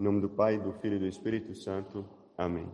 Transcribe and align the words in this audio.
Em 0.00 0.02
nome 0.02 0.22
do 0.22 0.30
Pai, 0.30 0.58
do 0.58 0.72
Filho 0.72 0.96
e 0.96 0.98
do 0.98 1.06
Espírito 1.06 1.54
Santo. 1.54 2.06
Amém. 2.38 2.66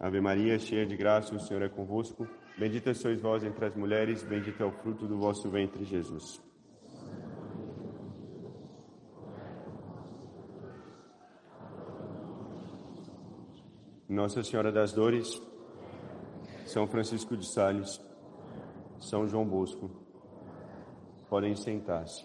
Ave 0.00 0.22
Maria, 0.22 0.58
cheia 0.58 0.86
de 0.86 0.96
graça, 0.96 1.34
o 1.34 1.38
Senhor 1.38 1.62
é 1.62 1.68
convosco. 1.68 2.26
Bendita 2.58 2.94
sois 2.94 3.20
vós 3.20 3.44
entre 3.44 3.66
as 3.66 3.76
mulheres, 3.76 4.22
bendito 4.22 4.62
é 4.62 4.64
o 4.64 4.72
fruto 4.72 5.06
do 5.06 5.18
vosso 5.18 5.50
ventre, 5.50 5.84
Jesus. 5.84 6.40
Nossa 14.08 14.42
Senhora 14.42 14.72
das 14.72 14.94
Dores, 14.94 15.42
São 16.64 16.86
Francisco 16.86 17.36
de 17.36 17.52
Sales, 17.52 18.00
São 18.98 19.28
João 19.28 19.46
Bosco, 19.46 19.90
podem 21.28 21.54
sentar-se. 21.54 22.24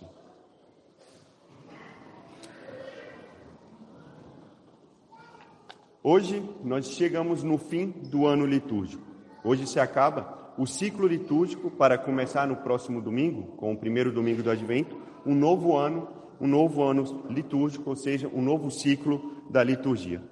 Hoje 6.10 6.42
nós 6.64 6.92
chegamos 6.92 7.44
no 7.44 7.58
fim 7.58 7.90
do 7.90 8.26
ano 8.26 8.46
litúrgico. 8.46 9.04
Hoje 9.44 9.68
se 9.68 9.78
acaba 9.78 10.54
o 10.58 10.66
ciclo 10.66 11.06
litúrgico 11.06 11.70
para 11.70 11.98
começar 11.98 12.48
no 12.48 12.56
próximo 12.56 13.02
domingo, 13.02 13.58
com 13.58 13.74
o 13.74 13.78
primeiro 13.78 14.10
domingo 14.10 14.42
do 14.42 14.50
Advento, 14.50 14.98
um 15.26 15.36
novo 15.36 15.76
ano, 15.76 16.08
um 16.40 16.48
novo 16.48 16.82
ano 16.82 17.26
litúrgico, 17.30 17.90
ou 17.90 17.96
seja, 17.98 18.32
um 18.34 18.42
novo 18.42 18.72
ciclo 18.72 19.34
da 19.50 19.62
liturgia. 19.62 20.24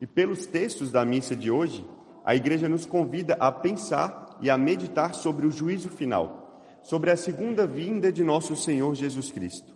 E 0.00 0.06
pelos 0.06 0.46
textos 0.46 0.92
da 0.92 1.04
missa 1.04 1.34
de 1.34 1.50
hoje, 1.50 1.84
a 2.24 2.36
igreja 2.36 2.68
nos 2.68 2.86
convida 2.86 3.36
a 3.40 3.50
pensar 3.50 4.38
e 4.40 4.48
a 4.48 4.56
meditar 4.56 5.12
sobre 5.12 5.44
o 5.44 5.50
juízo 5.50 5.88
final, 5.88 6.62
sobre 6.84 7.10
a 7.10 7.16
segunda 7.16 7.66
vinda 7.66 8.12
de 8.12 8.22
nosso 8.22 8.54
Senhor 8.54 8.94
Jesus 8.94 9.32
Cristo. 9.32 9.74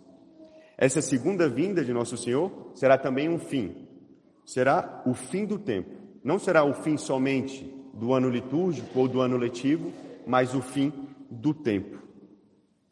Essa 0.77 1.01
segunda 1.01 1.49
vinda 1.49 1.83
de 1.83 1.91
nosso 1.91 2.15
Senhor 2.15 2.71
será 2.73 2.97
também 2.97 3.27
um 3.27 3.37
fim, 3.37 3.84
será 4.45 5.01
o 5.05 5.13
fim 5.13 5.45
do 5.45 5.57
tempo. 5.57 5.91
Não 6.23 6.39
será 6.39 6.63
o 6.63 6.73
fim 6.73 6.97
somente 6.97 7.71
do 7.93 8.13
ano 8.13 8.29
litúrgico 8.29 8.99
ou 8.99 9.07
do 9.07 9.21
ano 9.21 9.37
letivo, 9.37 9.91
mas 10.25 10.53
o 10.53 10.61
fim 10.61 10.93
do 11.29 11.53
tempo. 11.53 11.97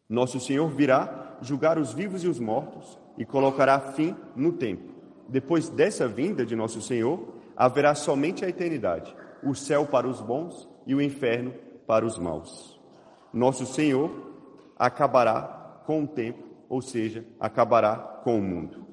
Nosso 0.10 0.40
Senhor 0.40 0.70
virá 0.70 1.38
julgar 1.42 1.78
os 1.78 1.94
vivos 1.94 2.24
e 2.24 2.28
os 2.28 2.40
mortos 2.40 2.98
e 3.18 3.26
colocará 3.26 3.80
fim 3.80 4.16
no 4.36 4.54
tempo. 4.54 4.94
Depois 5.28 5.70
dessa 5.70 6.08
vinda 6.08 6.46
de 6.46 6.56
nosso 6.56 6.82
Senhor, 6.82 7.20
haverá 7.56 7.96
somente 7.96 8.44
a 8.44 8.50
eternidade, 8.50 9.16
o 9.44 9.54
céu 9.54 9.86
para 9.86 10.08
os 10.08 10.22
bons 10.22 10.68
e 10.86 10.94
o 10.96 11.02
inferno 11.02 11.54
para 11.88 12.06
os 12.06 12.18
maus. 12.18 12.80
Nosso 13.32 13.66
Senhor 13.66 14.12
acabará 14.78 15.82
com 15.86 16.04
o 16.04 16.08
tempo, 16.08 16.44
ou 16.70 16.82
seja, 16.82 17.26
acabará 17.40 17.96
com 17.96 18.38
o 18.38 18.42
mundo. 18.42 18.93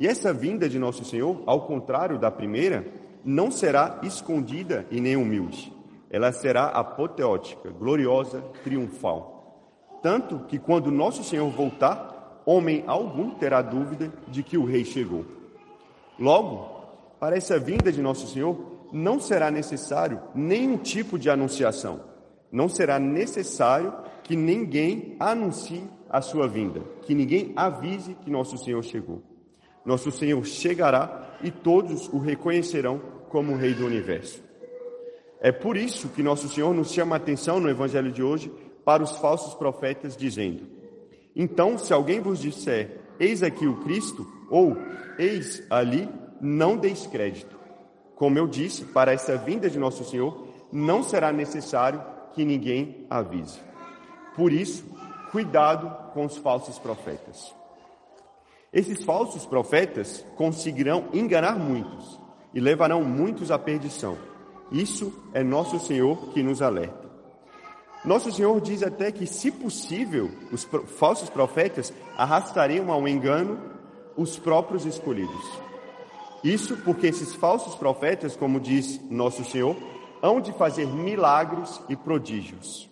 E 0.00 0.06
essa 0.06 0.32
vinda 0.32 0.66
de 0.66 0.78
nosso 0.78 1.04
Senhor, 1.04 1.42
ao 1.44 1.66
contrário 1.66 2.18
da 2.18 2.30
primeira, 2.30 2.86
não 3.22 3.50
será 3.50 4.00
escondida 4.02 4.86
e 4.90 4.98
nem 4.98 5.14
humilde. 5.14 5.70
Ela 6.10 6.32
será 6.32 6.68
apoteótica, 6.68 7.68
gloriosa, 7.68 8.40
triunfal. 8.64 10.00
Tanto 10.02 10.38
que 10.48 10.58
quando 10.58 10.90
nosso 10.90 11.22
Senhor 11.22 11.50
voltar, 11.50 12.42
homem 12.46 12.82
algum 12.86 13.32
terá 13.32 13.60
dúvida 13.60 14.10
de 14.26 14.42
que 14.42 14.56
o 14.56 14.64
rei 14.64 14.86
chegou. 14.86 15.26
Logo, 16.18 16.80
para 17.20 17.36
essa 17.36 17.58
vinda 17.58 17.92
de 17.92 18.00
nosso 18.00 18.26
Senhor, 18.26 18.88
não 18.90 19.20
será 19.20 19.50
necessário 19.50 20.18
nenhum 20.34 20.78
tipo 20.78 21.18
de 21.18 21.28
anunciação. 21.28 22.00
Não 22.50 22.70
será 22.70 22.98
necessário 22.98 23.92
que 24.24 24.34
ninguém 24.34 25.14
anuncie 25.20 25.84
a 26.08 26.22
sua 26.22 26.48
vinda, 26.48 26.80
que 27.02 27.14
ninguém 27.14 27.52
avise 27.54 28.14
que 28.14 28.30
nosso 28.30 28.56
Senhor 28.56 28.82
chegou. 28.82 29.29
Nosso 29.84 30.10
Senhor 30.10 30.44
chegará 30.44 31.38
e 31.42 31.50
todos 31.50 32.08
o 32.08 32.18
reconhecerão 32.18 33.00
como 33.28 33.52
o 33.52 33.56
Rei 33.56 33.74
do 33.74 33.86
universo. 33.86 34.42
É 35.40 35.50
por 35.50 35.76
isso 35.76 36.08
que 36.08 36.22
nosso 36.22 36.48
Senhor 36.48 36.74
nos 36.74 36.92
chama 36.92 37.16
a 37.16 37.18
atenção 37.18 37.58
no 37.58 37.70
Evangelho 37.70 38.12
de 38.12 38.22
hoje 38.22 38.52
para 38.84 39.02
os 39.02 39.16
falsos 39.16 39.54
profetas, 39.54 40.16
dizendo: 40.16 40.66
Então, 41.34 41.78
se 41.78 41.92
alguém 41.92 42.20
vos 42.20 42.40
disser, 42.40 42.98
eis 43.18 43.42
aqui 43.42 43.66
o 43.66 43.78
Cristo, 43.78 44.26
ou 44.50 44.76
eis 45.18 45.62
ali, 45.70 46.08
não 46.40 46.76
deis 46.76 47.06
crédito. 47.06 47.58
Como 48.14 48.38
eu 48.38 48.46
disse, 48.46 48.84
para 48.84 49.12
essa 49.12 49.38
vinda 49.38 49.70
de 49.70 49.78
nosso 49.78 50.04
Senhor, 50.04 50.46
não 50.70 51.02
será 51.02 51.32
necessário 51.32 52.02
que 52.34 52.44
ninguém 52.44 53.06
avise. 53.08 53.58
Por 54.36 54.52
isso, 54.52 54.84
cuidado 55.30 56.12
com 56.12 56.26
os 56.26 56.36
falsos 56.36 56.78
profetas. 56.78 57.54
Esses 58.72 59.02
falsos 59.04 59.44
profetas 59.44 60.24
conseguirão 60.36 61.08
enganar 61.12 61.58
muitos 61.58 62.20
e 62.54 62.60
levarão 62.60 63.02
muitos 63.02 63.50
à 63.50 63.58
perdição. 63.58 64.16
Isso 64.70 65.12
é 65.34 65.42
nosso 65.42 65.80
Senhor 65.80 66.28
que 66.32 66.42
nos 66.42 66.62
alerta. 66.62 67.10
Nosso 68.04 68.32
Senhor 68.32 68.60
diz 68.60 68.82
até 68.82 69.10
que, 69.10 69.26
se 69.26 69.50
possível, 69.50 70.30
os 70.52 70.64
falsos 70.98 71.28
profetas 71.28 71.92
arrastariam 72.16 72.90
ao 72.90 73.06
engano 73.06 73.58
os 74.16 74.38
próprios 74.38 74.86
escolhidos. 74.86 75.50
Isso 76.42 76.76
porque 76.78 77.08
esses 77.08 77.34
falsos 77.34 77.74
profetas, 77.74 78.36
como 78.36 78.58
diz 78.58 79.00
nosso 79.10 79.44
Senhor, 79.44 79.76
hão 80.22 80.40
de 80.40 80.52
fazer 80.52 80.86
milagres 80.86 81.80
e 81.88 81.96
prodígios. 81.96 82.89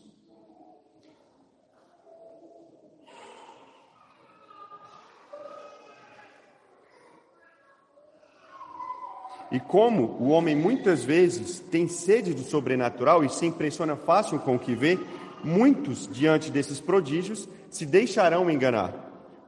E 9.51 9.59
como 9.59 10.17
o 10.21 10.29
homem 10.29 10.55
muitas 10.55 11.03
vezes 11.03 11.59
tem 11.59 11.89
sede 11.89 12.35
do 12.35 12.43
sobrenatural 12.43 13.25
e 13.25 13.31
se 13.31 13.47
impressiona 13.47 13.97
fácil 13.97 14.39
com 14.39 14.57
o 14.57 14.59
que 14.59 14.75
vê, 14.75 14.99
muitos, 15.43 16.07
diante 16.07 16.51
desses 16.51 16.81
prodígios, 16.81 17.49
se 17.71 17.87
deixarão 17.87 18.51
enganar, 18.51 18.93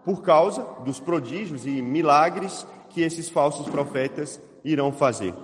por 0.05 0.23
causa 0.23 0.63
dos 0.85 0.99
prodígios 0.99 1.67
e 1.67 1.83
milagres 1.83 2.67
que 2.89 3.03
esses 3.03 3.29
falsos 3.29 3.69
profetas 3.69 4.41
irão 4.65 4.91
fazer. 4.91 5.35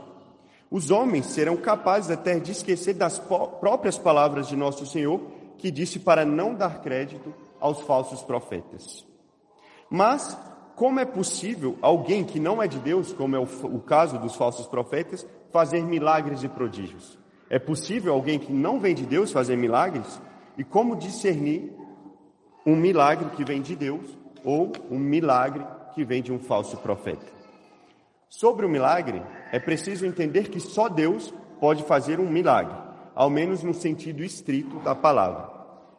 Os 0.70 0.90
homens 0.90 1.26
serão 1.26 1.56
capazes 1.56 2.10
até 2.10 2.40
de 2.40 2.52
esquecer 2.52 2.94
das 2.94 3.18
próprias 3.18 3.98
palavras 3.98 4.48
de 4.48 4.56
nosso 4.56 4.86
Senhor, 4.86 5.20
que 5.58 5.70
disse 5.70 5.98
para 5.98 6.24
não 6.24 6.54
dar 6.54 6.80
crédito 6.80 7.32
aos 7.60 7.80
falsos 7.82 8.22
profetas. 8.22 9.06
Mas 9.88 10.36
como 10.76 11.00
é 11.00 11.06
possível 11.06 11.78
alguém 11.80 12.22
que 12.22 12.38
não 12.38 12.62
é 12.62 12.68
de 12.68 12.78
Deus, 12.78 13.10
como 13.10 13.34
é 13.34 13.38
o, 13.38 13.48
o, 13.64 13.80
caso 13.80 14.18
dos 14.18 14.36
falsos 14.36 14.66
profetas, 14.66 15.26
fazer 15.50 15.82
milagres 15.82 16.42
e 16.44 16.48
prodígios? 16.48 17.18
É 17.48 17.58
possível 17.58 18.12
alguém 18.12 18.38
que 18.38 18.52
não 18.52 18.78
vem 18.78 18.94
de 18.94 19.06
Deus 19.06 19.32
fazer 19.32 19.56
milagres? 19.56 20.20
E 20.58 20.62
como 20.62 20.94
discernir 20.94 21.72
um 22.66 22.76
milagre 22.76 23.30
que 23.30 23.42
vem 23.42 23.62
de 23.62 23.74
Deus 23.74 24.18
ou 24.44 24.70
um 24.90 24.98
milagre 24.98 25.64
que 25.94 26.04
vem 26.04 26.22
de 26.22 26.30
um 26.30 26.38
falso 26.38 26.76
profeta? 26.76 27.24
Sobre 28.28 28.66
o 28.66 28.68
milagre, 28.68 29.22
é 29.50 29.58
preciso 29.58 30.04
entender 30.04 30.50
que 30.50 30.60
só 30.60 30.90
Deus 30.90 31.32
pode 31.58 31.84
fazer 31.84 32.20
um 32.20 32.28
milagre, 32.28 32.76
ao 33.14 33.30
menos 33.30 33.62
no 33.62 33.72
sentido 33.72 34.22
estrito 34.22 34.78
da 34.80 34.94
palavra. 34.94 35.48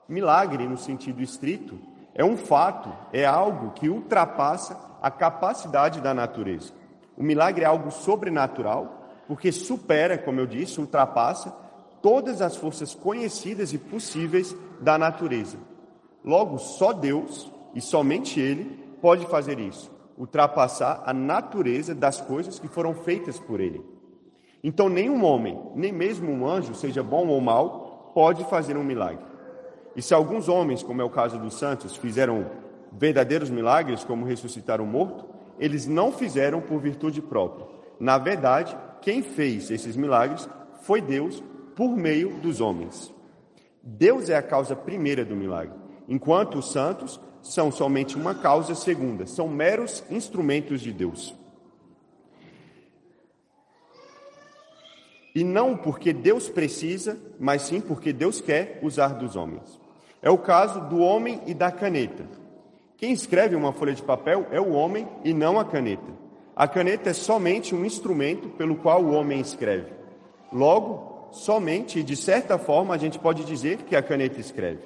Milagre, 0.07 0.67
no 0.67 0.77
sentido 0.77 1.19
estrito, 1.23 1.79
é 2.17 2.25
um 2.25 2.35
fato, 2.35 2.91
é 3.13 3.23
algo 3.25 3.71
que 3.71 3.87
ultrapassa 3.87 4.75
a 4.99 5.11
capacidade 5.11 6.01
da 6.01 6.15
natureza. 6.15 6.73
O 7.15 7.21
milagre 7.21 7.63
é 7.63 7.67
algo 7.67 7.91
sobrenatural, 7.91 9.07
porque 9.27 9.51
supera, 9.51 10.17
como 10.17 10.39
eu 10.39 10.47
disse, 10.47 10.81
ultrapassa 10.81 11.55
todas 12.01 12.41
as 12.41 12.55
forças 12.55 12.95
conhecidas 12.95 13.71
e 13.71 13.77
possíveis 13.77 14.55
da 14.81 14.97
natureza. 14.97 15.57
Logo, 16.25 16.57
só 16.57 16.91
Deus 16.91 17.51
e 17.75 17.81
somente 17.81 18.39
Ele 18.39 18.65
pode 18.99 19.27
fazer 19.27 19.59
isso, 19.59 19.91
ultrapassar 20.17 21.03
a 21.05 21.13
natureza 21.13 21.93
das 21.93 22.19
coisas 22.19 22.57
que 22.57 22.67
foram 22.67 22.95
feitas 22.95 23.39
por 23.39 23.59
Ele. 23.59 23.85
Então, 24.63 24.89
nenhum 24.89 25.23
homem, 25.23 25.61
nem 25.75 25.91
mesmo 25.91 26.31
um 26.31 26.47
anjo, 26.47 26.73
seja 26.73 27.03
bom 27.03 27.27
ou 27.27 27.39
mal, 27.39 28.11
pode 28.15 28.43
fazer 28.45 28.75
um 28.75 28.83
milagre. 28.83 29.26
E 29.97 30.01
se 30.03 30.13
alguns 30.13 30.47
homens, 30.47 30.83
como 30.83 31.01
é 31.01 31.03
o 31.03 31.09
caso 31.09 31.39
dos 31.39 31.55
santos, 31.55 31.95
fizeram 31.95 32.45
verdadeiros 32.91 33.49
milagres, 33.49 34.03
como 34.03 34.27
ressuscitar 34.27 34.79
o 34.79 34.85
morto, 34.85 35.25
eles 35.57 35.87
não 35.87 36.11
fizeram 36.11 36.61
por 36.61 36.79
virtude 36.79 37.19
própria. 37.19 37.65
Na 37.99 38.19
verdade, 38.19 38.77
quem 39.01 39.23
fez 39.23 39.71
esses 39.71 39.95
milagres 39.95 40.47
foi 40.83 41.01
Deus 41.01 41.43
por 41.75 41.97
meio 41.97 42.29
dos 42.41 42.61
homens. 42.61 43.11
Deus 43.81 44.29
é 44.29 44.37
a 44.37 44.41
causa 44.43 44.75
primeira 44.75 45.25
do 45.25 45.35
milagre, 45.35 45.73
enquanto 46.07 46.59
os 46.59 46.71
santos 46.71 47.19
são 47.41 47.71
somente 47.71 48.15
uma 48.15 48.35
causa 48.35 48.75
segunda, 48.75 49.25
são 49.25 49.47
meros 49.47 50.03
instrumentos 50.11 50.79
de 50.79 50.91
Deus. 50.91 51.33
E 55.33 55.43
não 55.43 55.75
porque 55.75 56.13
Deus 56.13 56.49
precisa, 56.49 57.19
mas 57.39 57.63
sim 57.63 57.81
porque 57.81 58.13
Deus 58.13 58.39
quer 58.39 58.79
usar 58.83 59.09
dos 59.09 59.35
homens. 59.35 59.86
É 60.27 60.29
o 60.29 60.37
caso 60.37 60.81
do 60.81 60.99
homem 60.99 61.39
e 61.45 61.53
da 61.53 61.71
caneta. 61.71 62.25
Quem 62.97 63.13
escreve 63.13 63.55
uma 63.55 63.71
folha 63.71 63.93
de 63.93 64.03
papel 64.03 64.45
é 64.51 64.59
o 64.59 64.73
homem 64.73 65.07
e 65.23 65.33
não 65.33 65.57
a 65.57 65.63
caneta. 65.63 66.11
A 66.53 66.67
caneta 66.67 67.11
é 67.11 67.13
somente 67.13 67.73
um 67.73 67.85
instrumento 67.85 68.49
pelo 68.49 68.75
qual 68.75 69.01
o 69.01 69.13
homem 69.13 69.39
escreve. 69.39 69.93
Logo, 70.51 71.29
somente, 71.31 72.03
de 72.03 72.17
certa 72.17 72.57
forma, 72.57 72.93
a 72.93 72.97
gente 72.97 73.17
pode 73.17 73.45
dizer 73.45 73.83
que 73.83 73.95
a 73.95 74.03
caneta 74.03 74.37
escreve. 74.37 74.81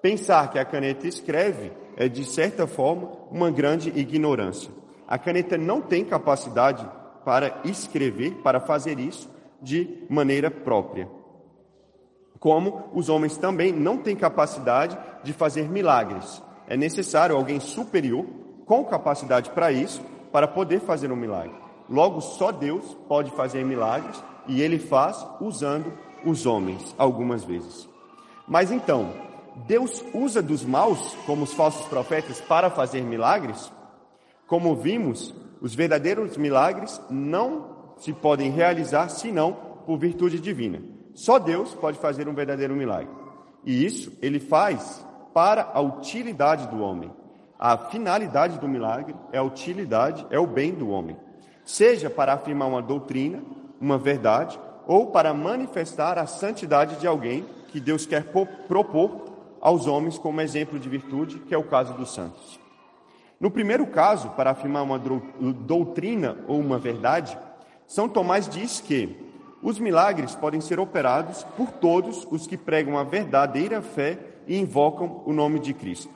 Pensar 0.00 0.48
que 0.52 0.60
a 0.60 0.64
caneta 0.64 1.08
escreve 1.08 1.72
é, 1.96 2.08
de 2.08 2.24
certa 2.24 2.64
forma, 2.64 3.10
uma 3.32 3.50
grande 3.50 3.88
ignorância. 3.98 4.70
A 5.08 5.18
caneta 5.18 5.58
não 5.58 5.80
tem 5.80 6.04
capacidade 6.04 6.88
para 7.24 7.62
escrever, 7.64 8.30
para 8.44 8.60
fazer 8.60 9.00
isso 9.00 9.28
de 9.60 10.04
maneira 10.08 10.52
própria. 10.52 11.17
Como 12.38 12.90
os 12.92 13.08
homens 13.08 13.36
também 13.36 13.72
não 13.72 13.98
têm 13.98 14.14
capacidade 14.14 14.96
de 15.22 15.32
fazer 15.32 15.68
milagres. 15.68 16.42
É 16.66 16.76
necessário 16.76 17.34
alguém 17.34 17.60
superior, 17.60 18.26
com 18.64 18.84
capacidade 18.84 19.50
para 19.50 19.72
isso, 19.72 20.02
para 20.30 20.46
poder 20.46 20.80
fazer 20.80 21.10
um 21.10 21.16
milagre. 21.16 21.54
Logo, 21.88 22.20
só 22.20 22.52
Deus 22.52 22.96
pode 23.08 23.30
fazer 23.30 23.64
milagres 23.64 24.22
e 24.46 24.60
ele 24.60 24.78
faz 24.78 25.26
usando 25.40 25.92
os 26.24 26.46
homens 26.46 26.94
algumas 26.98 27.42
vezes. 27.44 27.88
Mas 28.46 28.70
então, 28.70 29.12
Deus 29.66 30.04
usa 30.14 30.42
dos 30.42 30.64
maus, 30.64 31.16
como 31.26 31.44
os 31.44 31.52
falsos 31.54 31.86
profetas, 31.86 32.40
para 32.40 32.70
fazer 32.70 33.02
milagres? 33.02 33.72
Como 34.46 34.76
vimos, 34.76 35.34
os 35.60 35.74
verdadeiros 35.74 36.36
milagres 36.36 37.00
não 37.10 37.94
se 37.96 38.12
podem 38.12 38.50
realizar 38.50 39.08
senão 39.08 39.52
por 39.84 39.98
virtude 39.98 40.38
divina. 40.38 40.97
Só 41.18 41.36
Deus 41.40 41.74
pode 41.74 41.98
fazer 41.98 42.28
um 42.28 42.32
verdadeiro 42.32 42.76
milagre. 42.76 43.10
E 43.64 43.84
isso 43.84 44.16
ele 44.22 44.38
faz 44.38 45.04
para 45.34 45.68
a 45.74 45.80
utilidade 45.80 46.68
do 46.68 46.80
homem. 46.80 47.10
A 47.58 47.76
finalidade 47.76 48.56
do 48.60 48.68
milagre 48.68 49.16
é 49.32 49.38
a 49.38 49.42
utilidade, 49.42 50.24
é 50.30 50.38
o 50.38 50.46
bem 50.46 50.72
do 50.72 50.90
homem. 50.90 51.16
Seja 51.64 52.08
para 52.08 52.34
afirmar 52.34 52.68
uma 52.68 52.80
doutrina, 52.80 53.42
uma 53.80 53.98
verdade, 53.98 54.60
ou 54.86 55.08
para 55.08 55.34
manifestar 55.34 56.18
a 56.18 56.26
santidade 56.26 57.00
de 57.00 57.06
alguém 57.08 57.44
que 57.72 57.80
Deus 57.80 58.06
quer 58.06 58.22
propor 58.68 59.24
aos 59.60 59.88
homens 59.88 60.18
como 60.18 60.40
exemplo 60.40 60.78
de 60.78 60.88
virtude, 60.88 61.40
que 61.40 61.52
é 61.52 61.58
o 61.58 61.64
caso 61.64 61.94
dos 61.94 62.14
santos. 62.14 62.60
No 63.40 63.50
primeiro 63.50 63.88
caso, 63.88 64.30
para 64.30 64.52
afirmar 64.52 64.84
uma 64.84 65.00
doutrina 65.00 66.36
ou 66.46 66.60
uma 66.60 66.78
verdade, 66.78 67.36
São 67.88 68.08
Tomás 68.08 68.48
diz 68.48 68.80
que 68.80 69.27
os 69.68 69.78
milagres 69.78 70.34
podem 70.34 70.62
ser 70.62 70.80
operados 70.80 71.44
por 71.54 71.70
todos 71.70 72.26
os 72.30 72.46
que 72.46 72.56
pregam 72.56 72.96
a 72.96 73.04
verdadeira 73.04 73.82
fé 73.82 74.18
e 74.46 74.56
invocam 74.56 75.22
o 75.26 75.32
nome 75.34 75.60
de 75.60 75.74
Cristo. 75.74 76.10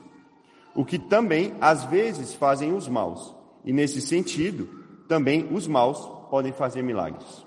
O 0.73 0.83
que 0.83 0.97
também 0.97 1.53
às 1.61 1.83
vezes 1.83 2.33
fazem 2.33 2.73
os 2.73 2.87
maus, 2.87 3.35
e 3.63 3.71
nesse 3.71 4.01
sentido, 4.01 4.67
também 5.07 5.47
os 5.51 5.67
maus 5.67 5.99
podem 6.31 6.51
fazer 6.51 6.81
milagres. 6.81 7.45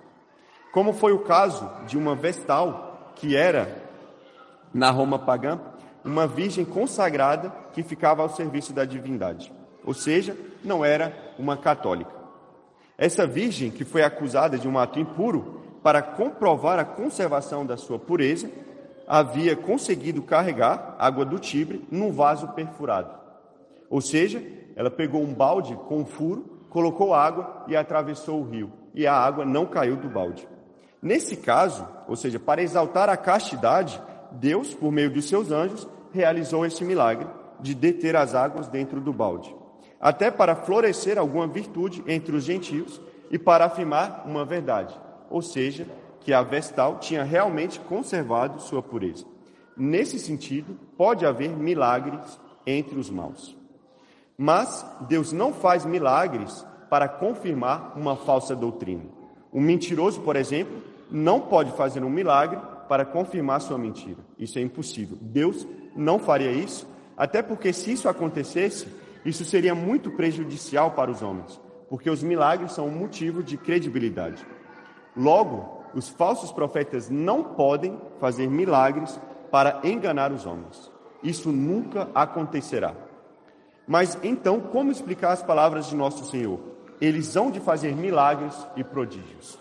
Como 0.70 0.92
foi 0.92 1.12
o 1.12 1.24
caso 1.24 1.68
de 1.88 1.98
uma 1.98 2.14
vestal 2.14 3.10
que 3.16 3.34
era 3.34 3.76
na 4.72 4.92
Roma 4.92 5.18
pagã, 5.18 5.58
uma 6.04 6.28
virgem 6.28 6.64
consagrada 6.64 7.50
que 7.72 7.82
ficava 7.82 8.22
ao 8.22 8.28
serviço 8.28 8.72
da 8.72 8.84
divindade, 8.84 9.52
ou 9.84 9.92
seja, 9.92 10.36
não 10.62 10.84
era 10.84 11.34
uma 11.36 11.56
católica. 11.56 12.14
Essa 12.96 13.26
virgem, 13.26 13.72
que 13.72 13.84
foi 13.84 14.04
acusada 14.04 14.56
de 14.56 14.68
um 14.68 14.78
ato 14.78 15.00
impuro, 15.00 15.65
para 15.86 16.02
comprovar 16.02 16.80
a 16.80 16.84
conservação 16.84 17.64
da 17.64 17.76
sua 17.76 17.96
pureza, 17.96 18.50
havia 19.06 19.54
conseguido 19.54 20.20
carregar 20.20 20.96
água 20.98 21.24
do 21.24 21.38
Tibre 21.38 21.86
num 21.92 22.10
vaso 22.10 22.48
perfurado. 22.48 23.14
Ou 23.88 24.00
seja, 24.00 24.42
ela 24.74 24.90
pegou 24.90 25.22
um 25.22 25.32
balde 25.32 25.76
com 25.86 25.98
um 25.98 26.04
furo, 26.04 26.66
colocou 26.70 27.14
água 27.14 27.62
e 27.68 27.76
atravessou 27.76 28.40
o 28.40 28.50
rio, 28.50 28.72
e 28.96 29.06
a 29.06 29.14
água 29.14 29.44
não 29.44 29.64
caiu 29.64 29.94
do 29.94 30.08
balde. 30.08 30.48
Nesse 31.00 31.36
caso, 31.36 31.86
ou 32.08 32.16
seja, 32.16 32.40
para 32.40 32.64
exaltar 32.64 33.08
a 33.08 33.16
castidade, 33.16 34.02
Deus, 34.32 34.74
por 34.74 34.90
meio 34.90 35.12
dos 35.12 35.28
seus 35.28 35.52
anjos, 35.52 35.86
realizou 36.10 36.66
esse 36.66 36.84
milagre 36.84 37.28
de 37.60 37.76
deter 37.76 38.16
as 38.16 38.34
águas 38.34 38.66
dentro 38.66 39.00
do 39.00 39.12
balde, 39.12 39.54
até 40.00 40.32
para 40.32 40.56
florescer 40.56 41.16
alguma 41.16 41.46
virtude 41.46 42.02
entre 42.08 42.34
os 42.34 42.42
gentios 42.42 43.00
e 43.30 43.38
para 43.38 43.66
afirmar 43.66 44.24
uma 44.26 44.44
verdade, 44.44 45.05
ou 45.30 45.42
seja, 45.42 45.86
que 46.20 46.32
a 46.32 46.42
vestal 46.42 46.98
tinha 46.98 47.22
realmente 47.22 47.78
conservado 47.80 48.60
sua 48.60 48.82
pureza. 48.82 49.24
Nesse 49.76 50.18
sentido, 50.18 50.76
pode 50.96 51.24
haver 51.24 51.50
milagres 51.50 52.40
entre 52.66 52.98
os 52.98 53.10
maus. 53.10 53.56
Mas 54.36 54.84
Deus 55.08 55.32
não 55.32 55.52
faz 55.52 55.84
milagres 55.84 56.66
para 56.90 57.08
confirmar 57.08 57.96
uma 57.96 58.16
falsa 58.16 58.56
doutrina. 58.56 59.04
Um 59.52 59.60
mentiroso, 59.60 60.20
por 60.20 60.36
exemplo, 60.36 60.82
não 61.10 61.40
pode 61.40 61.70
fazer 61.72 62.02
um 62.02 62.10
milagre 62.10 62.58
para 62.88 63.04
confirmar 63.04 63.60
sua 63.60 63.78
mentira. 63.78 64.18
Isso 64.38 64.58
é 64.58 64.62
impossível. 64.62 65.16
Deus 65.20 65.66
não 65.94 66.18
faria 66.18 66.50
isso, 66.50 66.86
até 67.16 67.42
porque 67.42 67.72
se 67.72 67.92
isso 67.92 68.08
acontecesse, 68.08 68.86
isso 69.24 69.44
seria 69.44 69.74
muito 69.74 70.10
prejudicial 70.10 70.92
para 70.92 71.10
os 71.10 71.22
homens, 71.22 71.60
porque 71.88 72.10
os 72.10 72.22
milagres 72.22 72.72
são 72.72 72.86
um 72.86 72.98
motivo 72.98 73.42
de 73.42 73.56
credibilidade. 73.56 74.44
Logo, 75.16 75.76
os 75.94 76.08
falsos 76.08 76.52
profetas 76.52 77.08
não 77.08 77.42
podem 77.42 77.98
fazer 78.20 78.46
milagres 78.48 79.18
para 79.50 79.80
enganar 79.82 80.30
os 80.30 80.44
homens. 80.44 80.92
Isso 81.22 81.50
nunca 81.50 82.08
acontecerá. 82.14 82.94
Mas 83.86 84.18
então, 84.22 84.60
como 84.60 84.90
explicar 84.90 85.32
as 85.32 85.42
palavras 85.42 85.86
de 85.86 85.96
nosso 85.96 86.24
Senhor? 86.26 86.58
Eles 87.00 87.34
hão 87.36 87.50
de 87.50 87.60
fazer 87.60 87.94
milagres 87.94 88.54
e 88.76 88.84
prodígios. 88.84 89.58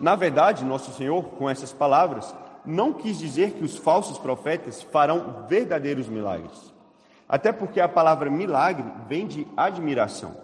Na 0.00 0.16
verdade, 0.16 0.64
nosso 0.64 0.92
Senhor, 0.92 1.22
com 1.24 1.48
essas 1.48 1.72
palavras, 1.72 2.34
não 2.64 2.92
quis 2.92 3.18
dizer 3.18 3.52
que 3.52 3.64
os 3.64 3.76
falsos 3.76 4.18
profetas 4.18 4.82
farão 4.82 5.44
verdadeiros 5.48 6.08
milagres. 6.08 6.74
Até 7.28 7.52
porque 7.52 7.80
a 7.80 7.88
palavra 7.88 8.30
milagre 8.30 8.84
vem 9.08 9.26
de 9.26 9.46
admiração. 9.56 10.36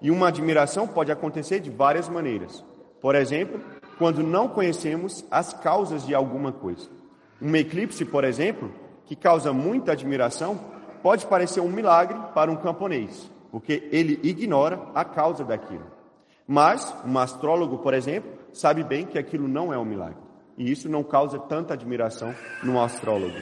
E 0.00 0.10
uma 0.10 0.28
admiração 0.28 0.86
pode 0.86 1.12
acontecer 1.12 1.60
de 1.60 1.70
várias 1.70 2.08
maneiras. 2.08 2.64
Por 3.02 3.16
exemplo, 3.16 3.60
quando 3.98 4.22
não 4.22 4.48
conhecemos 4.48 5.24
as 5.28 5.52
causas 5.52 6.06
de 6.06 6.14
alguma 6.14 6.52
coisa. 6.52 6.88
Um 7.40 7.54
eclipse, 7.56 8.04
por 8.04 8.22
exemplo, 8.22 8.72
que 9.04 9.16
causa 9.16 9.52
muita 9.52 9.92
admiração, 9.92 10.58
pode 11.02 11.26
parecer 11.26 11.60
um 11.60 11.68
milagre 11.68 12.16
para 12.32 12.50
um 12.50 12.56
camponês, 12.56 13.28
porque 13.50 13.88
ele 13.90 14.20
ignora 14.22 14.80
a 14.94 15.04
causa 15.04 15.44
daquilo. 15.44 15.86
Mas 16.46 16.94
um 17.04 17.18
astrólogo, 17.18 17.78
por 17.78 17.92
exemplo, 17.92 18.30
sabe 18.52 18.84
bem 18.84 19.04
que 19.04 19.18
aquilo 19.18 19.48
não 19.48 19.72
é 19.72 19.78
um 19.78 19.84
milagre. 19.84 20.22
E 20.56 20.70
isso 20.70 20.88
não 20.88 21.02
causa 21.02 21.38
tanta 21.40 21.74
admiração 21.74 22.32
no 22.62 22.80
astrólogo. 22.80 23.36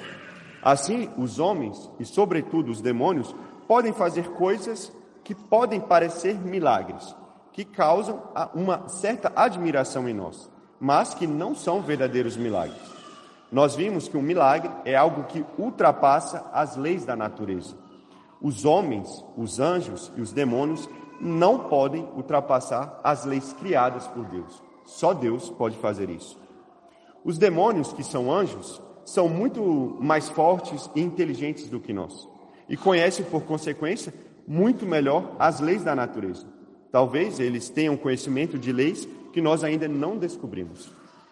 Assim, 0.62 1.10
os 1.18 1.38
homens, 1.38 1.90
e 1.98 2.04
sobretudo 2.04 2.70
os 2.70 2.80
demônios, 2.80 3.34
podem 3.68 3.92
fazer 3.92 4.28
coisas 4.30 4.90
que 5.22 5.34
podem 5.34 5.80
parecer 5.80 6.38
milagres, 6.38 7.14
que 7.52 7.64
causam 7.64 8.22
uma 8.54 8.88
certa 8.88 9.32
admiração 9.34 10.08
em 10.08 10.14
nós, 10.14 10.50
mas 10.78 11.14
que 11.14 11.26
não 11.26 11.54
são 11.54 11.82
verdadeiros 11.82 12.36
milagres. 12.36 12.80
Nós 13.50 13.74
vimos 13.74 14.08
que 14.08 14.16
um 14.16 14.22
milagre 14.22 14.70
é 14.84 14.94
algo 14.94 15.24
que 15.24 15.44
ultrapassa 15.58 16.46
as 16.52 16.76
leis 16.76 17.04
da 17.04 17.16
natureza. 17.16 17.76
Os 18.40 18.64
homens, 18.64 19.24
os 19.36 19.58
anjos 19.58 20.12
e 20.16 20.20
os 20.20 20.32
demônios 20.32 20.88
não 21.20 21.58
podem 21.68 22.08
ultrapassar 22.16 23.00
as 23.04 23.24
leis 23.24 23.52
criadas 23.52 24.06
por 24.06 24.24
Deus. 24.24 24.62
Só 24.84 25.12
Deus 25.12 25.50
pode 25.50 25.76
fazer 25.76 26.08
isso. 26.08 26.38
Os 27.24 27.36
demônios, 27.36 27.92
que 27.92 28.02
são 28.02 28.32
anjos, 28.32 28.80
são 29.04 29.28
muito 29.28 29.96
mais 30.00 30.28
fortes 30.28 30.88
e 30.94 31.00
inteligentes 31.00 31.68
do 31.68 31.80
que 31.80 31.92
nós 31.92 32.28
e 32.70 32.76
conhecem, 32.76 33.24
por 33.24 33.42
consequência, 33.42 34.14
muito 34.46 34.86
melhor 34.86 35.34
as 35.40 35.58
leis 35.58 35.82
da 35.82 35.94
natureza. 35.94 36.46
Talvez 36.90 37.38
eles 37.38 37.68
tenham 37.68 37.96
conhecimento 37.96 38.58
de 38.58 38.72
leis 38.72 39.08
que 39.32 39.40
nós 39.40 39.62
ainda 39.62 39.86
não 39.86 40.16
descobrimos. 40.16 40.90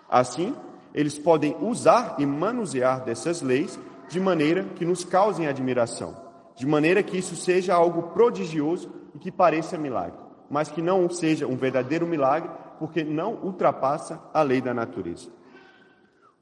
Assim, 0.08 0.54
eles 0.94 1.18
podem 1.18 1.56
usar 1.60 2.16
e 2.18 2.24
manusear 2.24 3.04
dessas 3.04 3.42
leis 3.42 3.78
de 4.08 4.20
maneira 4.20 4.64
que 4.76 4.84
nos 4.84 5.04
causem 5.04 5.46
admiração, 5.46 6.16
de 6.56 6.66
maneira 6.66 7.02
que 7.02 7.18
isso 7.18 7.36
seja 7.36 7.74
algo 7.74 8.14
prodigioso 8.14 8.90
e 9.14 9.18
que 9.18 9.30
pareça 9.30 9.76
milagre, 9.76 10.18
mas 10.48 10.68
que 10.68 10.80
não 10.80 11.10
seja 11.10 11.46
um 11.46 11.56
verdadeiro 11.56 12.06
milagre, 12.06 12.50
porque 12.78 13.02
não 13.02 13.34
ultrapassa 13.42 14.22
a 14.32 14.40
lei 14.42 14.60
da 14.60 14.72
natureza. 14.72 15.28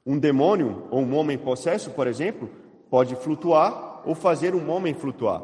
Um 0.05 0.17
demônio 0.17 0.87
ou 0.89 1.01
um 1.01 1.15
homem 1.15 1.37
possesso, 1.37 1.89
por 1.91 2.07
exemplo, 2.07 2.49
pode 2.89 3.15
flutuar 3.15 4.03
ou 4.05 4.15
fazer 4.15 4.55
um 4.55 4.69
homem 4.69 4.93
flutuar, 4.93 5.43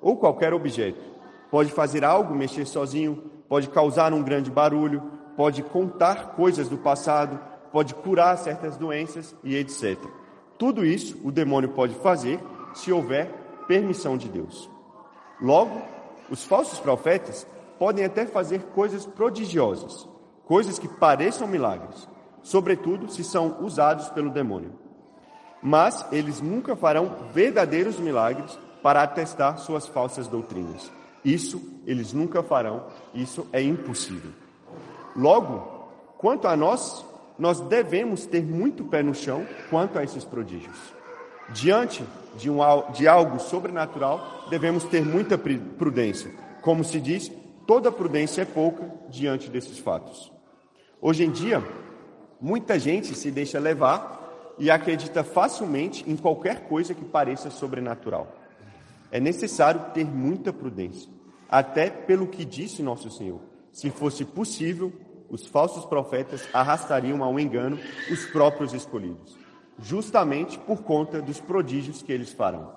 ou 0.00 0.16
qualquer 0.16 0.52
objeto 0.52 1.10
pode 1.50 1.72
fazer 1.72 2.04
algo, 2.04 2.34
mexer 2.34 2.66
sozinho, 2.66 3.30
pode 3.48 3.68
causar 3.68 4.12
um 4.12 4.22
grande 4.22 4.50
barulho, 4.50 5.02
pode 5.36 5.62
contar 5.62 6.34
coisas 6.36 6.68
do 6.68 6.78
passado, 6.78 7.38
pode 7.72 7.94
curar 7.94 8.36
certas 8.38 8.76
doenças 8.76 9.34
e 9.42 9.56
etc. 9.56 9.98
Tudo 10.58 10.84
isso 10.84 11.18
o 11.24 11.32
demônio 11.32 11.70
pode 11.70 11.94
fazer 11.96 12.40
se 12.74 12.92
houver 12.92 13.28
permissão 13.66 14.16
de 14.16 14.28
Deus. 14.28 14.70
Logo, 15.40 15.80
os 16.28 16.44
falsos 16.44 16.78
profetas 16.78 17.46
podem 17.78 18.04
até 18.04 18.26
fazer 18.26 18.62
coisas 18.74 19.06
prodigiosas, 19.06 20.08
coisas 20.44 20.78
que 20.78 20.86
pareçam 20.86 21.48
milagres, 21.48 22.08
sobretudo 22.42 23.10
se 23.10 23.24
são 23.24 23.56
usados 23.62 24.08
pelo 24.10 24.30
demônio. 24.30 24.72
Mas 25.62 26.06
eles 26.12 26.40
nunca 26.40 26.76
farão 26.76 27.16
verdadeiros 27.32 27.98
milagres 27.98 28.58
para 28.82 29.02
atestar 29.02 29.58
suas 29.58 29.86
falsas 29.86 30.26
doutrinas. 30.26 30.90
Isso 31.24 31.80
eles 31.86 32.12
nunca 32.12 32.42
farão, 32.42 32.86
isso 33.14 33.46
é 33.52 33.62
impossível. 33.62 34.30
Logo, 35.16 35.88
quanto 36.18 36.46
a 36.46 36.56
nós, 36.56 37.04
nós 37.38 37.60
devemos 37.60 38.26
ter 38.26 38.42
muito 38.42 38.84
pé 38.84 39.02
no 39.02 39.14
chão 39.14 39.46
quanto 39.68 39.98
a 39.98 40.04
esses 40.04 40.24
prodígios. 40.24 40.76
Diante 41.50 42.04
de, 42.36 42.48
um, 42.48 42.58
de 42.92 43.08
algo 43.08 43.40
sobrenatural, 43.40 44.46
devemos 44.48 44.84
ter 44.84 45.04
muita 45.04 45.36
prudência. 45.36 46.30
Como 46.62 46.84
se 46.84 47.00
diz, 47.00 47.30
toda 47.66 47.90
prudência 47.90 48.42
é 48.42 48.44
pouca 48.44 48.88
diante 49.08 49.50
desses 49.50 49.78
fatos. 49.78 50.30
Hoje 51.00 51.24
em 51.24 51.30
dia, 51.30 51.62
muita 52.40 52.78
gente 52.78 53.14
se 53.14 53.30
deixa 53.30 53.58
levar 53.58 54.54
e 54.58 54.70
acredita 54.70 55.24
facilmente 55.24 56.08
em 56.08 56.16
qualquer 56.16 56.68
coisa 56.68 56.94
que 56.94 57.04
pareça 57.04 57.50
sobrenatural. 57.50 58.39
É 59.10 59.18
necessário 59.18 59.92
ter 59.92 60.04
muita 60.04 60.52
prudência, 60.52 61.10
até 61.48 61.90
pelo 61.90 62.26
que 62.26 62.44
disse 62.44 62.82
nosso 62.82 63.10
Senhor. 63.10 63.40
Se 63.72 63.90
fosse 63.90 64.24
possível, 64.24 64.92
os 65.28 65.46
falsos 65.46 65.84
profetas 65.84 66.48
arrastariam 66.52 67.22
ao 67.22 67.38
engano 67.38 67.78
os 68.10 68.24
próprios 68.26 68.72
escolhidos, 68.74 69.36
justamente 69.78 70.58
por 70.58 70.82
conta 70.82 71.22
dos 71.22 71.40
prodígios 71.40 72.02
que 72.02 72.12
eles 72.12 72.32
farão. 72.32 72.72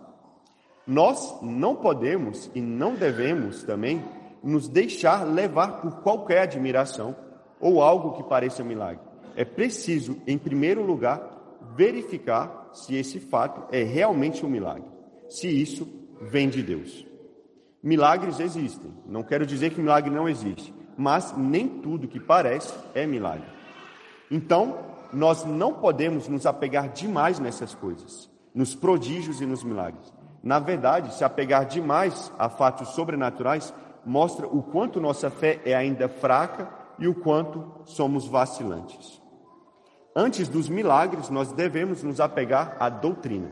Nós 0.85 1.39
não 1.41 1.75
podemos 1.75 2.51
e 2.53 2.61
não 2.61 2.93
devemos 2.95 3.63
também 3.63 4.03
nos 4.43 4.67
deixar 4.67 5.23
levar 5.23 5.81
por 5.81 6.01
qualquer 6.01 6.41
admiração 6.41 7.15
ou 7.59 7.81
algo 7.81 8.17
que 8.17 8.23
pareça 8.23 8.63
milagre. 8.63 8.99
É 9.35 9.45
preciso, 9.45 10.17
em 10.27 10.37
primeiro 10.37 10.83
lugar, 10.85 11.57
verificar 11.75 12.69
se 12.73 12.95
esse 12.95 13.19
fato 13.19 13.63
é 13.71 13.83
realmente 13.83 14.45
um 14.45 14.49
milagre, 14.49 14.83
se 15.29 15.47
isso 15.47 16.02
vem 16.29 16.49
de 16.49 16.61
Deus. 16.61 17.05
Milagres 17.81 18.39
existem, 18.39 18.91
não 19.05 19.23
quero 19.23 19.45
dizer 19.45 19.71
que 19.71 19.81
milagre 19.81 20.09
não 20.09 20.27
existe, 20.29 20.73
mas 20.97 21.35
nem 21.35 21.67
tudo 21.67 22.07
que 22.07 22.19
parece 22.19 22.73
é 22.93 23.05
milagre. 23.05 23.47
Então, 24.31 24.77
nós 25.11 25.45
não 25.45 25.73
podemos 25.73 26.27
nos 26.27 26.45
apegar 26.45 26.89
demais 26.89 27.39
nessas 27.39 27.75
coisas, 27.75 28.29
nos 28.53 28.73
prodígios 28.73 29.41
e 29.41 29.45
nos 29.45 29.63
milagres. 29.63 30.13
Na 30.41 30.59
verdade, 30.59 31.13
se 31.13 31.23
apegar 31.23 31.65
demais 31.65 32.31
a 32.37 32.49
fatos 32.49 32.89
sobrenaturais 32.89 33.73
mostra 34.05 34.47
o 34.47 34.61
quanto 34.61 34.99
nossa 34.99 35.29
fé 35.29 35.61
é 35.65 35.73
ainda 35.73 36.09
fraca 36.09 36.69
e 36.99 37.07
o 37.07 37.15
quanto 37.15 37.81
somos 37.85 38.27
vacilantes. 38.27 39.21
Antes 40.15 40.47
dos 40.47 40.69
milagres, 40.69 41.29
nós 41.29 41.51
devemos 41.51 42.03
nos 42.03 42.19
apegar 42.19 42.75
à 42.79 42.89
doutrina. 42.89 43.49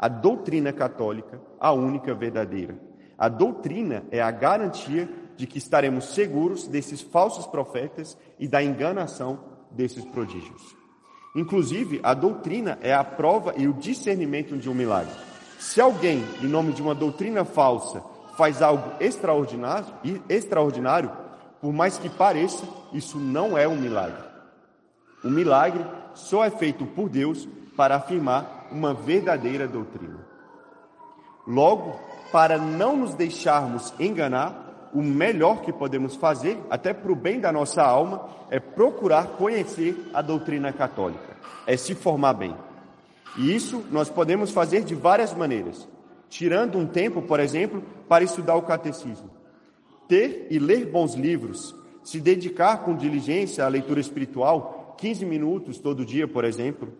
A 0.00 0.08
doutrina 0.08 0.72
católica, 0.72 1.38
a 1.60 1.72
única 1.72 2.14
verdadeira. 2.14 2.74
A 3.18 3.28
doutrina 3.28 4.02
é 4.10 4.22
a 4.22 4.30
garantia 4.30 5.06
de 5.36 5.46
que 5.46 5.58
estaremos 5.58 6.14
seguros 6.14 6.66
desses 6.66 7.02
falsos 7.02 7.46
profetas 7.46 8.16
e 8.38 8.48
da 8.48 8.64
enganação 8.64 9.40
desses 9.70 10.02
prodígios. 10.06 10.74
Inclusive, 11.36 12.00
a 12.02 12.14
doutrina 12.14 12.78
é 12.80 12.94
a 12.94 13.04
prova 13.04 13.52
e 13.58 13.68
o 13.68 13.74
discernimento 13.74 14.56
de 14.56 14.70
um 14.70 14.74
milagre. 14.74 15.12
Se 15.58 15.82
alguém, 15.82 16.24
em 16.42 16.48
nome 16.48 16.72
de 16.72 16.80
uma 16.80 16.94
doutrina 16.94 17.44
falsa, 17.44 18.02
faz 18.38 18.62
algo 18.62 18.94
extraordinário, 19.00 19.84
extraordinário, 20.30 21.12
por 21.60 21.74
mais 21.74 21.98
que 21.98 22.08
pareça, 22.08 22.64
isso 22.90 23.18
não 23.18 23.58
é 23.58 23.68
um 23.68 23.76
milagre. 23.76 24.24
O 25.22 25.28
milagre 25.28 25.84
só 26.14 26.42
é 26.42 26.50
feito 26.50 26.86
por 26.86 27.10
Deus 27.10 27.46
para 27.76 27.96
afirmar 27.96 28.59
uma 28.70 28.94
verdadeira 28.94 29.66
doutrina. 29.66 30.26
Logo, 31.46 31.98
para 32.30 32.58
não 32.58 32.96
nos 32.96 33.14
deixarmos 33.14 33.92
enganar, 33.98 34.90
o 34.92 35.02
melhor 35.02 35.62
que 35.62 35.72
podemos 35.72 36.16
fazer, 36.16 36.58
até 36.68 36.92
para 36.92 37.12
o 37.12 37.16
bem 37.16 37.40
da 37.40 37.52
nossa 37.52 37.82
alma, 37.82 38.28
é 38.50 38.58
procurar 38.58 39.28
conhecer 39.36 40.10
a 40.12 40.20
doutrina 40.20 40.72
católica, 40.72 41.36
é 41.66 41.76
se 41.76 41.94
formar 41.94 42.34
bem. 42.34 42.54
E 43.38 43.54
isso 43.54 43.84
nós 43.90 44.10
podemos 44.10 44.50
fazer 44.50 44.82
de 44.82 44.94
várias 44.94 45.32
maneiras, 45.32 45.88
tirando 46.28 46.76
um 46.78 46.86
tempo, 46.86 47.22
por 47.22 47.38
exemplo, 47.38 47.82
para 48.08 48.24
estudar 48.24 48.56
o 48.56 48.62
catecismo. 48.62 49.30
Ter 50.08 50.48
e 50.50 50.58
ler 50.58 50.86
bons 50.86 51.14
livros, 51.14 51.74
se 52.02 52.20
dedicar 52.20 52.78
com 52.78 52.96
diligência 52.96 53.64
à 53.64 53.68
leitura 53.68 54.00
espiritual 54.00 54.94
15 54.98 55.24
minutos 55.24 55.78
todo 55.78 56.04
dia, 56.04 56.26
por 56.26 56.44
exemplo. 56.44 56.92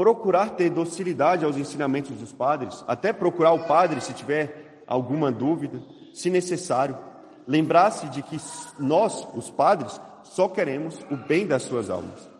Procurar 0.00 0.52
ter 0.56 0.70
docilidade 0.70 1.44
aos 1.44 1.58
ensinamentos 1.58 2.16
dos 2.16 2.32
padres, 2.32 2.82
até 2.88 3.12
procurar 3.12 3.52
o 3.52 3.66
padre 3.66 4.00
se 4.00 4.14
tiver 4.14 4.82
alguma 4.86 5.30
dúvida, 5.30 5.78
se 6.14 6.30
necessário. 6.30 6.96
Lembrar-se 7.46 8.08
de 8.08 8.22
que 8.22 8.38
nós, 8.78 9.28
os 9.34 9.50
padres, 9.50 10.00
só 10.22 10.48
queremos 10.48 10.98
o 11.10 11.16
bem 11.18 11.46
das 11.46 11.64
suas 11.64 11.90
almas. 11.90 12.30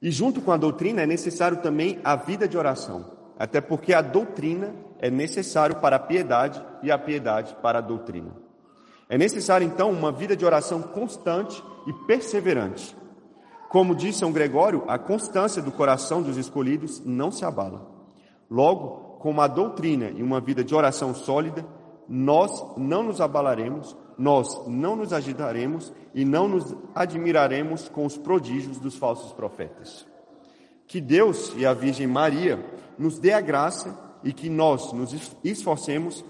E 0.00 0.08
junto 0.08 0.40
com 0.40 0.52
a 0.52 0.56
doutrina 0.56 1.02
é 1.02 1.06
necessário 1.06 1.56
também 1.56 1.98
a 2.04 2.14
vida 2.14 2.46
de 2.46 2.56
oração, 2.56 3.04
até 3.36 3.60
porque 3.60 3.92
a 3.92 4.00
doutrina 4.00 4.72
é 5.00 5.10
necessário 5.10 5.74
para 5.80 5.96
a 5.96 5.98
piedade 5.98 6.64
e 6.80 6.92
a 6.92 6.98
piedade 6.98 7.56
para 7.60 7.78
a 7.78 7.82
doutrina. 7.82 8.30
É 9.08 9.18
necessário 9.18 9.66
então 9.66 9.90
uma 9.90 10.12
vida 10.12 10.36
de 10.36 10.44
oração 10.44 10.80
constante 10.80 11.60
e 11.88 11.92
perseverante. 12.06 12.94
Como 13.68 13.94
diz 13.94 14.16
São 14.16 14.32
Gregório, 14.32 14.84
a 14.86 14.98
constância 14.98 15.60
do 15.60 15.72
coração 15.72 16.22
dos 16.22 16.36
escolhidos 16.36 17.02
não 17.04 17.30
se 17.30 17.44
abala. 17.44 17.90
Logo, 18.50 19.18
com 19.18 19.30
uma 19.30 19.48
doutrina 19.48 20.10
e 20.10 20.22
uma 20.22 20.40
vida 20.40 20.62
de 20.62 20.74
oração 20.74 21.14
sólida, 21.14 21.66
nós 22.08 22.64
não 22.76 23.02
nos 23.02 23.20
abalaremos, 23.20 23.96
nós 24.16 24.66
não 24.66 24.94
nos 24.94 25.12
agitaremos 25.12 25.92
e 26.14 26.24
não 26.24 26.48
nos 26.48 26.74
admiraremos 26.94 27.88
com 27.88 28.06
os 28.06 28.16
prodígios 28.16 28.78
dos 28.78 28.96
falsos 28.96 29.32
profetas. 29.32 30.06
Que 30.86 31.00
Deus 31.00 31.52
e 31.56 31.66
a 31.66 31.74
Virgem 31.74 32.06
Maria 32.06 32.64
nos 32.96 33.18
dê 33.18 33.32
a 33.32 33.40
graça 33.40 33.98
e 34.22 34.32
que 34.32 34.48
nós 34.48 34.92
nos 34.92 35.12
esforcemos 35.42 36.24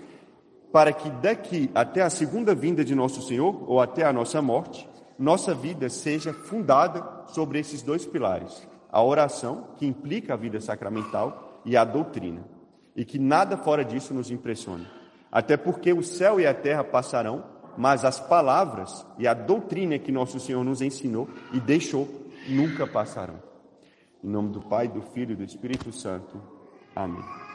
para 0.73 0.93
que 0.93 1.09
daqui 1.09 1.71
até 1.75 2.03
a 2.03 2.11
segunda 2.11 2.55
vinda 2.55 2.85
de 2.85 2.95
nosso 2.95 3.23
Senhor, 3.23 3.65
ou 3.67 3.81
até 3.81 4.05
a 4.05 4.13
nossa 4.13 4.43
morte, 4.43 4.89
nossa 5.19 5.55
vida 5.55 5.89
seja 5.89 6.33
fundada 6.33 7.16
sobre 7.29 7.59
esses 7.59 7.83
dois 7.83 8.05
pilares: 8.05 8.67
a 8.91 9.03
oração, 9.03 9.69
que 9.77 9.87
implica 9.87 10.35
a 10.35 10.37
vida 10.37 10.61
sacramental, 10.61 11.61
e 11.65 11.77
a 11.77 11.85
doutrina. 11.85 12.45
E 12.95 13.05
que 13.05 13.19
nada 13.19 13.57
fora 13.57 13.85
disso 13.85 14.15
nos 14.15 14.31
impressione. 14.31 14.87
Até 15.31 15.57
porque 15.57 15.93
o 15.93 16.03
céu 16.03 16.41
e 16.41 16.47
a 16.47 16.55
terra 16.55 16.83
passarão, 16.83 17.45
mas 17.77 18.05
as 18.05 18.19
palavras 18.19 19.05
e 19.19 19.27
a 19.27 19.35
doutrina 19.35 19.99
que 19.99 20.11
nosso 20.11 20.41
Senhor 20.41 20.65
nos 20.65 20.81
ensinou 20.81 21.29
e 21.53 21.61
deixou 21.61 22.09
nunca 22.49 22.87
passarão. 22.87 23.43
Em 24.25 24.29
nome 24.29 24.51
do 24.51 24.63
Pai, 24.63 24.89
do 24.89 25.03
Filho 25.03 25.33
e 25.33 25.37
do 25.37 25.45
Espírito 25.45 25.93
Santo. 25.93 26.41
Amém. 26.95 27.46